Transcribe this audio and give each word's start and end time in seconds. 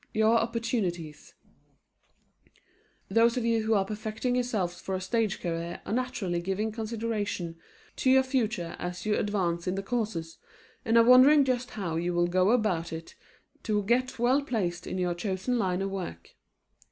YOUR 0.15 0.39
OPPORTUNITIES 0.39 1.35
Those 3.09 3.37
of 3.37 3.45
you 3.45 3.61
who 3.61 3.75
are 3.75 3.85
perfecting 3.85 4.33
yourselves 4.33 4.79
for 4.81 4.95
a 4.95 4.99
stage 4.99 5.39
career 5.39 5.79
are 5.85 5.93
naturally 5.93 6.41
giving 6.41 6.71
consideration 6.71 7.57
to 7.97 8.09
your 8.09 8.23
future 8.23 8.75
as 8.79 9.05
you 9.05 9.15
advance 9.15 9.67
in 9.67 9.75
the 9.75 9.83
courses, 9.83 10.39
and 10.83 10.97
are 10.97 11.03
wondering 11.05 11.45
just 11.45 11.69
how 11.77 11.97
you 11.97 12.15
will 12.15 12.25
go 12.25 12.49
about 12.49 12.91
it 12.91 13.13
to 13.61 13.83
get 13.83 14.17
well 14.17 14.41
placed 14.41 14.87
in 14.87 14.97
your 14.97 15.13
chosen 15.13 15.59
line 15.59 15.83
of 15.83 15.91
work. 15.91 16.31